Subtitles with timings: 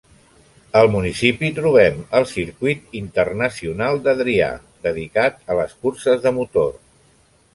[0.79, 4.49] Al municipi trobem el Circuit Internacional d'Adria
[4.87, 6.75] dedicat a les curses de motor.